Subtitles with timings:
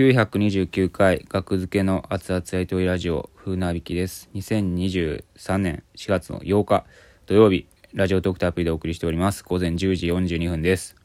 [0.00, 4.30] 929回学付けの熱々やりとりラジオ風なびきです。
[4.34, 6.86] 2023年4月の8日
[7.26, 9.44] 土曜日ラジオトークとアプリでお送りしております。
[9.44, 10.96] 午前10時42分です。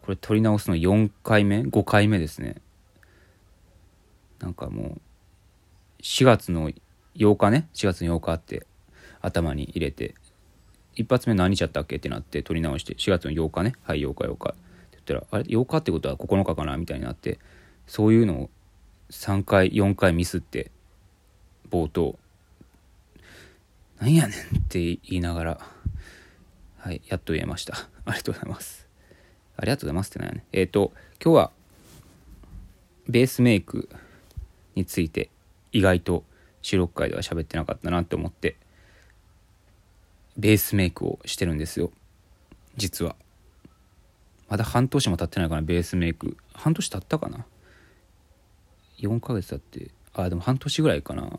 [0.00, 2.62] これ撮り直すの4回目？5回目ですね。
[4.40, 5.00] なんかもう
[6.02, 6.70] 4月の
[7.14, 8.66] 8日ね？4月の8日って
[9.20, 10.14] 頭に入れて
[10.94, 11.96] 一発目何日やったっけ？
[11.96, 13.74] ってなって撮り直して4月の8日ね？
[13.82, 14.54] はい8日8日。
[15.02, 17.38] ったらあれ8日ってことは9日かなみたいになって
[17.86, 18.50] そういうのを
[19.10, 20.70] 3回4回ミスって
[21.70, 22.18] 冒頭。
[24.00, 25.60] なんやねんって言いながら
[26.78, 27.74] はいやっと言えました。
[28.04, 28.88] ありがとうございます。
[29.56, 30.92] ありがとうございますってなんやねえっ、ー、と
[31.22, 31.52] 今日は
[33.08, 33.88] ベースメイク
[34.74, 35.28] について
[35.72, 36.24] 意外と
[36.62, 38.56] 収録会では喋ってなかったなって思って
[40.36, 41.90] ベースメイクをしてるんですよ。
[42.76, 43.16] 実は。
[44.52, 46.36] まだ半年も経ってないかなベースメイク。
[46.52, 47.46] 半年経ったかな
[48.98, 49.90] ？4ヶ月経って。
[50.12, 51.30] あでも半年ぐらいかな。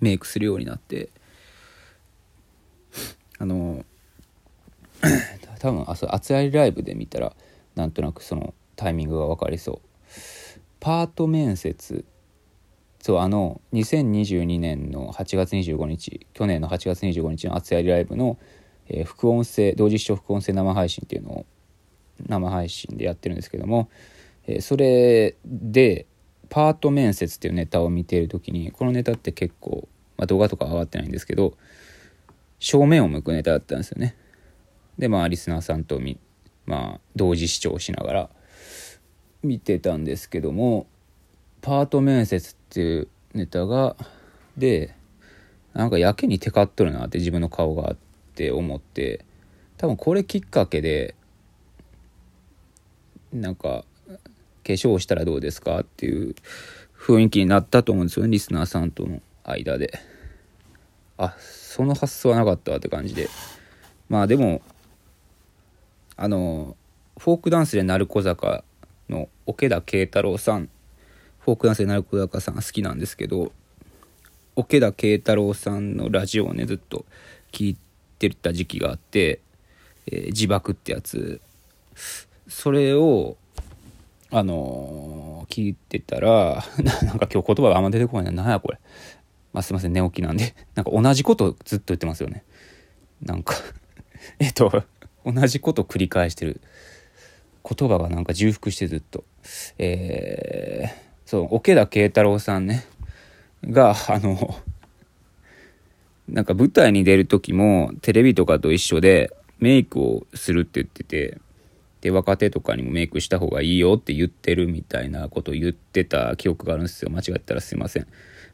[0.00, 1.08] メイクするようになって。
[3.38, 3.86] あの
[5.60, 7.32] 多分あそう熱いライブで見たら
[7.74, 10.60] なんとなくそのタイミングが分かりそう。
[10.78, 12.04] パート面接。
[13.00, 18.36] そうあの2022年の8月25日去年の8月25日の熱いライブの、
[18.88, 21.46] えー、副音声同時視聴副音声生配信っていうのを
[22.28, 23.88] 生配信でやってるんですけども、
[24.46, 26.06] えー、それで
[26.48, 31.54] パート面接っていうネタを見ている時にこのネタって結構、まあ、動画とか上がってないんですけど
[32.58, 34.16] 正面を向くネタだったんですよね。
[34.98, 36.18] でまあリスナーさんとみ、
[36.66, 38.30] まあ、同時視聴しながら
[39.42, 40.86] 見てたんですけども
[41.62, 43.96] パート面接っていうネタが
[44.58, 44.94] で
[45.72, 47.96] なんかやけにテカっとるなって自分の顔があっ
[48.34, 49.24] て思って
[49.78, 51.14] 多分これきっかけで
[53.32, 54.14] なんか化
[54.64, 56.34] 粧したらどうですかっていう
[56.98, 59.98] 雰囲気になったと思うんですよねリスナーさんとの間で。
[61.16, 63.28] あその発想はなかったって感じで。
[64.08, 64.62] まあでも
[66.16, 66.76] あの
[67.18, 68.64] フォークダンスで鳴子坂
[69.08, 70.68] の桶田慶太郎さん。
[71.40, 73.52] フォークダンスで鳴子坂さん好きなんですけど
[74.56, 77.06] 桶田慶太郎さんのラジオをねずっと
[77.50, 77.76] 聞い
[78.18, 79.40] てた時期があって
[80.06, 81.40] 「えー、自爆」ってやつ。
[82.50, 83.36] それを
[84.32, 86.64] あのー、聞いてたら
[87.02, 88.78] なんか今日言葉があんま出てこないな何やこれ。
[89.52, 90.54] まあすいません寝起きなんで。
[90.74, 92.44] なんか同じことずっと言ってますよね。
[93.22, 93.54] なんか
[94.38, 94.84] えっと
[95.24, 96.60] 同じこと繰り返してる。
[97.68, 99.24] 言葉がなんか重複してずっと。
[99.78, 100.90] えー、
[101.26, 102.84] そう桶田慶太郎さんね。
[103.64, 104.56] があの
[106.28, 111.38] なんか舞台に出る時もテレビとかと一緒でメイクをするって言ってて
[112.00, 117.10] で若手とかにもメイクした方がいいよって言ってるみたいなことを言ってた記憶があるんですよ。
[117.10, 118.06] 間違ったらすいません。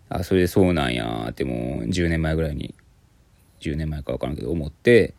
[0.08, 2.74] あそれでそうなんやってもう10年前ぐらいに
[3.60, 5.14] 10年前か分からんけど思って。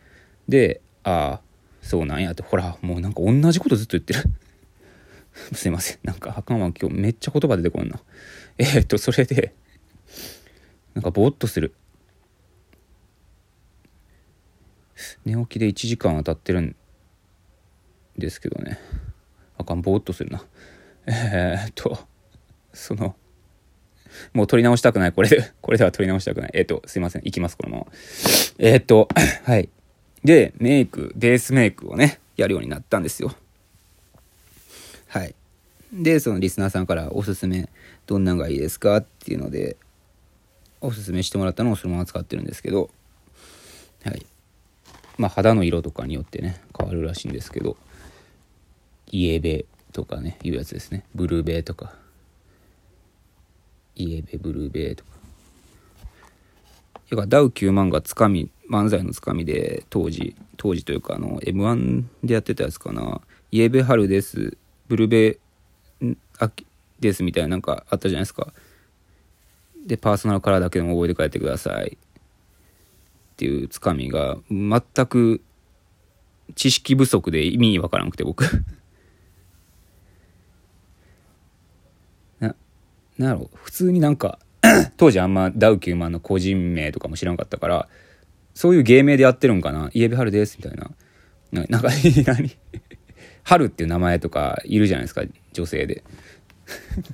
[0.48, 1.42] でああ
[1.82, 2.32] そうなんや。
[2.32, 4.24] ってほらもうなんか同じことずっと言ってる。
[5.56, 6.00] すいません。
[6.04, 6.96] なんかあかんわ今日。
[6.96, 8.00] めっちゃ言葉出てこんな。
[8.58, 9.54] えー、っとそれで
[10.96, 11.74] なんかぼーっとする。
[15.26, 16.76] 寝起きで1時間は経ってるん
[18.18, 18.80] ですけどね。
[19.58, 20.44] あかんぼーっとするな。
[21.08, 22.00] えー、っと
[22.74, 23.16] その
[24.34, 25.12] もう撮り直したくない。
[25.12, 26.52] これで これでは撮り直したくない。
[26.54, 27.28] えー、っとすいません。
[27.28, 27.88] いきますこのまま。
[28.60, 29.08] えー、っと
[29.44, 29.70] はい。
[30.24, 33.36] でメイクベースメイクをねやるようになったんですよ。
[35.08, 35.36] はい。
[35.94, 37.70] でそのリスナーさんからおすすめ
[38.08, 39.78] どんなんがいいですかっていうので
[40.82, 42.90] おすすめしてもらったのをそのまま使ってるんですけど。
[44.04, 44.26] はい。
[45.18, 47.78] まあ肌の色とかによってね変わるらしいんですけど。
[49.12, 51.04] イエベとかねいうやつですね。
[51.16, 51.94] ブルーベとか。
[53.96, 55.12] イエベブルーベとか。
[57.10, 63.22] 要はダウ9万がつかみ漫才のつかみで当時当時というかあの m 1でやってたやつかな。
[63.52, 64.58] イエベ春です。
[64.88, 65.40] ブルーベ
[66.38, 66.66] 秋
[67.00, 68.54] ですみたいななんかあったじゃないですか。
[69.86, 71.98] でパーソナルカラーだけでも覚えて帰ってください。
[71.98, 75.42] っていうつかみが全く
[76.56, 78.44] 知識不足で意味わからなくて僕。
[83.18, 84.40] なんやろ普通になんか
[84.98, 87.88] 当時あんまダウ9万の個人名とかも知らんかったから
[88.54, 90.92] そういう芸名でやってるんかな「イエベハルです」みたいな。
[91.52, 91.90] な んか
[92.26, 92.58] 何？
[93.44, 95.24] 春っていう名前とかいるじゃないですか
[95.54, 96.04] 女性で。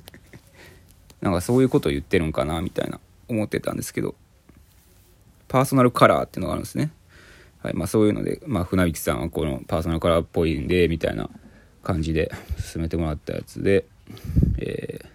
[1.20, 2.98] なんかそういうこと言ってるんかなみたいな
[3.28, 4.16] 思ってたんですけど。
[5.46, 6.90] パーソナルカラーっていうのがあるんですね。
[7.62, 11.30] はいまあそういうのでまあ船引さんはこのパーソナルカラーっぽいんでみたいな
[11.82, 13.86] 感じで進めてもらったやつで、
[14.58, 15.06] えー、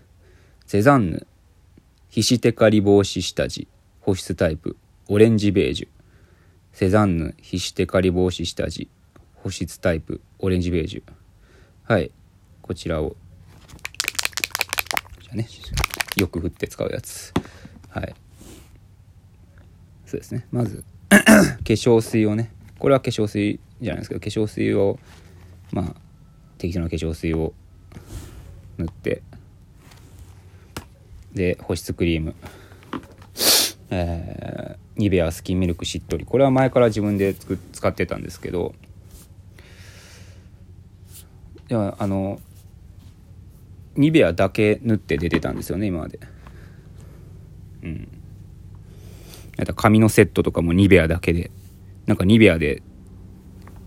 [0.69, 1.25] セザンヌ。
[2.09, 3.67] ひしテカリ防止下地
[4.01, 4.77] 保湿タイプ。
[5.07, 5.87] オレンジベージュ。
[6.73, 7.33] セザンヌ。
[7.41, 8.87] ひしテカリ防止下地
[9.33, 10.21] 保湿タイプ。
[10.37, 11.11] オレンジベージュ。
[11.91, 12.11] はい。
[12.61, 13.15] こちらを。
[15.23, 15.47] じゃね。
[16.17, 17.33] よく振って使うやつ。
[17.89, 18.13] はい。
[20.05, 20.45] そうですね。
[20.51, 21.17] まず 化
[21.63, 22.51] 粧水をね。
[22.77, 24.99] これは化粧水じゃないですけど化粧水を
[25.71, 25.95] まあ
[26.59, 27.55] 適当な化粧水を
[28.77, 29.23] 塗って。
[31.33, 32.35] で保湿クリーム。
[33.91, 36.25] えー、ニベアスキンミルクしっとり。
[36.25, 38.75] これは前から自分で使ってたんですけど。
[41.69, 42.39] いやあの
[43.95, 46.19] ニベアだけ塗って出てたんですよね今まで。
[47.83, 48.07] うん。
[49.75, 51.51] 髪のセットとかもニベアだけで。
[52.05, 52.81] なんかニベアで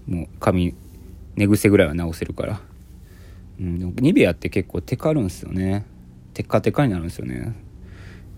[0.07, 0.75] もう髪
[1.35, 2.61] 寝癖ぐらいは直せるから、
[3.59, 5.85] うん、でもニベアって結構テカるんですよね。
[6.35, 7.55] テカテカになるんですよね、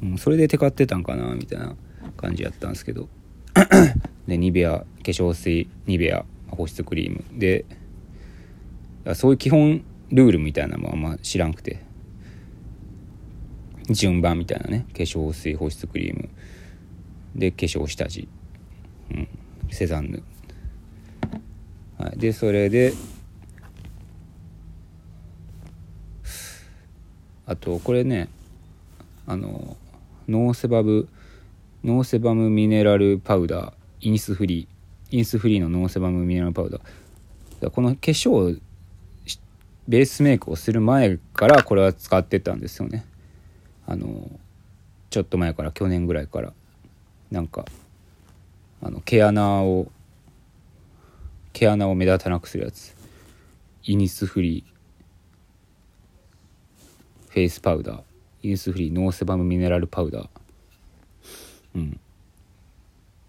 [0.02, 1.76] うん、それでテカってたんかなみたいな
[2.16, 3.08] 感じやったんですけど。
[4.26, 7.24] でニベア化粧水ニベア保湿クリーム。
[7.38, 7.64] で
[9.14, 11.82] そういう基本ルールみたいなのもあんま知らんくて。
[13.90, 14.86] 順番みたいなね。
[14.94, 16.30] 化粧水保湿クリーム。
[17.34, 18.28] で化粧下地、
[19.10, 19.28] うん、
[19.70, 20.22] セザンヌ、
[21.98, 22.92] はい、でそれで
[27.46, 28.28] あとこれね
[29.26, 29.76] あの
[30.28, 31.08] ノーセバブ
[31.82, 37.70] no sebum mineral powder innisfree。innisfree の no sebum mineral powder。
[37.70, 38.60] この化粧
[39.86, 43.04] ベースメイクをする前からこれは使ってたんですよね。
[43.86, 44.30] あの
[45.10, 46.52] ちょっと前から去年ぐらいから。
[47.30, 47.64] なんか
[48.82, 49.90] あの毛穴を
[51.52, 52.94] 毛穴を目立たなくするやつ。
[53.84, 54.73] innisfree。
[57.34, 58.02] フェイスパウダー。
[58.44, 60.28] innisfree no sebum mineral powder。
[61.74, 61.98] うん。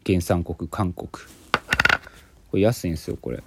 [0.06, 1.10] 原産国韓国。
[1.10, 1.19] こ
[2.54, 3.42] れ安いんですよこれ。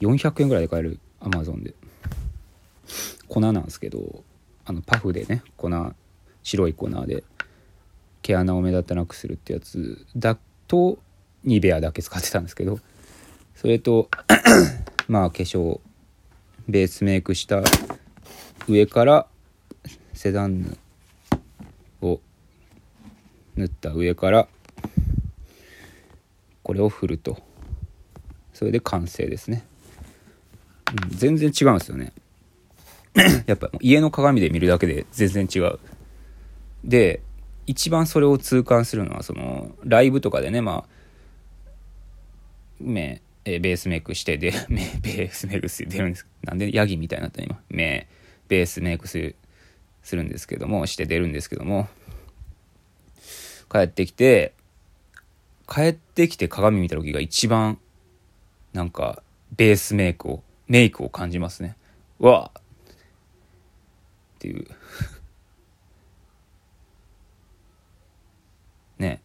[0.00, 1.74] 400円ぐらいで買えるアマゾンで。
[3.26, 4.22] 粉なんですけど
[4.64, 5.68] あのパフでね粉
[6.44, 7.24] 白い粉で
[8.22, 10.06] 毛穴を目立たなくするってやつ。
[10.16, 11.00] だと
[11.42, 12.78] ニベアだけ使ってたんですけど。
[13.56, 14.08] それと
[15.08, 15.80] まあ化粧
[16.68, 17.64] ベースメイクした
[18.68, 19.26] 上から
[20.14, 20.78] セダンヌ
[22.02, 22.20] を
[23.56, 24.48] 塗った上から
[26.62, 27.38] これを振ると。
[28.56, 29.66] それで完成ですね、
[30.90, 32.14] うん、全然違うんですよね。
[33.46, 35.78] やっぱ家の鏡で見るだけで全然違う。
[36.82, 37.20] で
[37.66, 40.96] 一番それを痛感するのはそのライブとかでねまあ
[42.80, 46.26] 目えベースメイクしてで目ベースメイクして出るんです。
[46.42, 47.60] なんでヤギみたいになった今。
[47.68, 48.08] 目。
[48.48, 49.36] ベースメイクする
[50.02, 51.88] するんですけどもして出るんですけども
[53.70, 54.52] 帰ってきて
[55.68, 57.78] 帰ってきて鏡見た時が一番
[58.72, 59.22] なんか
[59.56, 61.76] ベースメイクをメイクを感じますね。
[62.18, 62.58] わあ！
[62.58, 62.62] っ
[64.38, 64.66] ていう。
[68.98, 69.20] ね。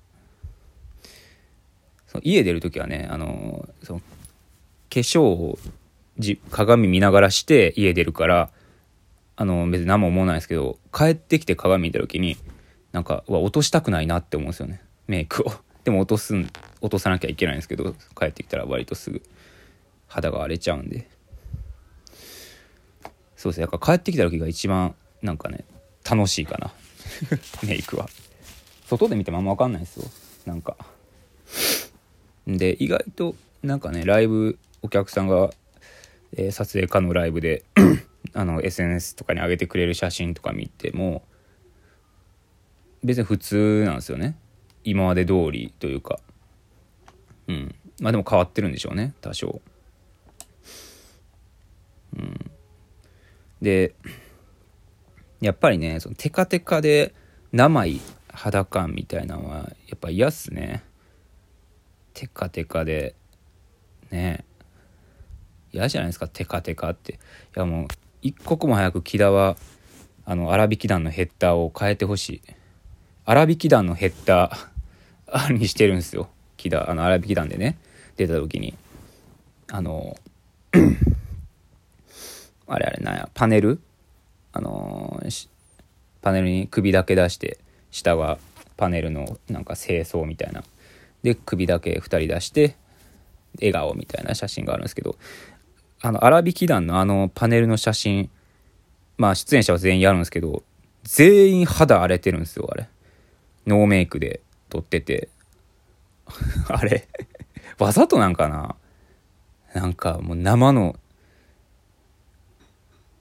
[2.08, 4.06] その家出る時はねあのその化
[4.90, 5.58] 粧を
[6.20, 8.50] じ鏡見ながらして家出るから
[9.42, 12.38] あの別に何も思わないですけど帰ってきて鏡見た時に
[12.92, 14.84] なんかうわ落としたくないなって思うんですよね。
[15.08, 15.52] メイクを。
[15.84, 16.48] でも落とすん
[16.80, 19.24] 落とさなきゃいけないんですけど帰ってきたら割とすぐ
[20.06, 21.08] 肌が荒れちゃうんで。
[23.36, 23.66] そうですね。
[23.66, 24.94] だから帰ってきた時が一番
[25.24, 25.66] なんかね
[26.08, 26.72] 楽しいかな。
[27.68, 28.08] メイクは。
[28.86, 30.06] 外で見てもあんま分かんないですよ。
[30.46, 30.78] なんか。
[32.46, 35.50] で意外となんかねライブお客さんが、
[36.34, 37.64] えー、撮影家のライブで
[38.34, 41.24] あの SNS とかに上げてくれる写真とか見ても
[43.04, 44.38] 別に普通なんですよね。
[44.84, 46.20] 今まで通りというか。
[47.48, 47.76] うん。
[48.00, 49.14] まあでも変わってるんでしょうね。
[49.22, 49.62] 多少。
[52.18, 52.52] うん。
[53.62, 53.96] で
[55.40, 57.14] やっぱりねそのテカテカで
[57.52, 60.84] 生い肌感みたいなのはやっぱ嫌っすね。
[62.14, 63.16] テカテカで。
[64.10, 64.46] ね。
[65.72, 66.28] 嫌じゃないですか？
[66.28, 67.14] テカテカって。
[67.14, 67.18] い
[67.56, 67.88] やもう
[68.22, 69.58] 一刻も早く木田は
[70.26, 72.42] あの粗挽き団のヘッダーを変えてほしい。
[73.26, 76.30] 粗挽き団のヘッダー にしてるんですよ。
[76.58, 77.78] 木田あの粗挽き団でね。
[78.18, 78.76] 出た時に。
[79.72, 80.18] あの
[82.68, 83.80] あれあれなんやパネル？
[84.54, 85.22] あの
[86.22, 87.58] パネルに首だけ出して
[87.90, 88.38] 下は
[88.78, 90.64] パネルのなんか清掃みたいな。
[91.24, 92.76] で首だけ2人出して
[93.56, 95.16] 笑顔みたいな写真があるんですけど。
[96.02, 98.30] あの、荒引き団のあのパネルの写真、
[99.18, 100.64] まあ出演者は全員やるんですけど、
[101.04, 102.90] 全員肌荒れてるんですよ、あれ。
[103.68, 105.30] ノーメイクで撮ってて。
[106.70, 107.08] あれ
[107.78, 108.76] わざとなんかな？
[109.74, 110.98] なんかもう生の、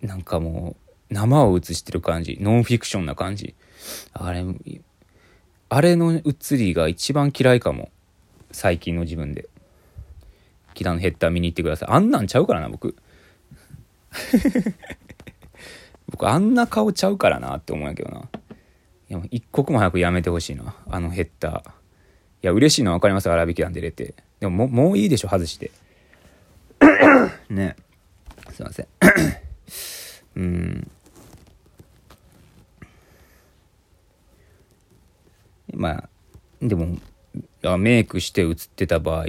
[0.01, 0.77] なんかも
[1.11, 2.39] う生を映してる感じ。
[2.41, 3.55] ノンフィクションな感じ。
[4.13, 4.45] あれ、
[5.69, 6.23] あれの映
[6.57, 7.91] りが一番嫌いかも。
[8.53, 9.49] 最近の自分で。
[10.75, 11.89] キラのヘッダー見に行ってください。
[11.91, 12.97] あんなんちゃうからな、僕。
[16.11, 18.29] 僕、あんな顔ちゃうからなって思うんやけどな。
[19.09, 20.75] いや、一刻も早くやめてほしいな。
[20.89, 21.69] あのヘッダー。
[21.69, 21.73] い
[22.43, 23.31] や、嬉しいのは分かります。
[23.31, 24.15] 荒引き団出れて。
[24.41, 25.71] でもも、ういいでしょ、外して。
[27.51, 27.77] ね。
[28.53, 28.87] すいません。
[30.37, 30.91] うん。
[35.75, 36.09] まあ、
[36.63, 36.99] でも、
[37.79, 39.27] メイクして映ってた場合、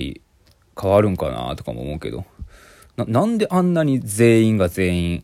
[0.81, 2.25] 変わるんかなとかも思うけど。
[2.97, 5.23] な、なんであんなに全員が全員、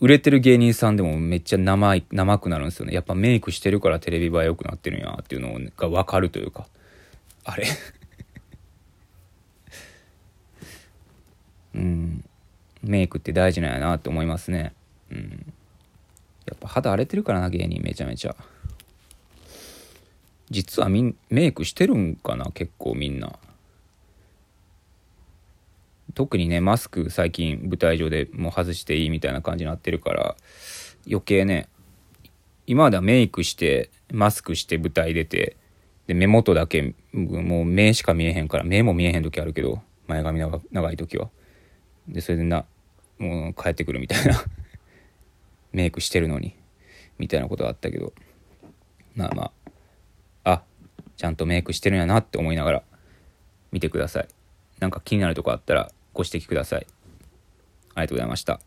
[0.00, 2.94] 売れてる芸人さんでもめっちゃ生い、生くなるんですよね。
[2.94, 6.66] やっぱメイクしてるからテレビ映え良くなってるんやっていうのがわかるというか。
[7.44, 7.66] あれ？
[11.74, 12.24] うん。
[12.82, 14.72] メイクって大事なんやなって思いますね。
[15.10, 15.52] うん。
[16.46, 18.34] やっぱ肌荒れてるからな、芸人めちゃめちゃ。
[20.50, 23.38] 実はみん、メイクしてるんかな、結構みんな。
[26.14, 30.36] 特にね、マスク最近舞台上でもう外していいみたいな感じになってるから、
[31.06, 31.68] 余計ね、
[32.66, 35.56] 今まではメイクして、マスクして舞台出て、
[36.06, 41.30] で、目元だけ、もう目しか見えへんから、目も見えへん時あるけど、前髪長長い時は。
[42.08, 42.64] で、それでな、
[43.18, 44.44] もう帰ってくるみたいな
[45.72, 46.54] メイクしてるのに、
[47.18, 48.12] みたいなことがあったけど、
[49.14, 49.52] まあま
[50.44, 50.62] あ、あ、
[51.16, 52.82] ちゃんとメイクしてるんやなって思いながら
[53.72, 54.28] 見てください。
[54.80, 56.86] なんか気になるとこあったらご指摘ください。
[57.94, 58.60] ありがとうございました。